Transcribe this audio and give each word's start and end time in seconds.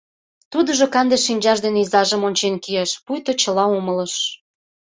Тудыжо 0.51 0.85
канде 0.93 1.17
шинчаж 1.25 1.57
дене 1.65 1.79
изажым 1.85 2.21
ончен 2.27 2.55
кийыш, 2.63 2.91
пуйто 3.05 3.31
чыла 3.41 3.65
умылыш. 3.77 4.13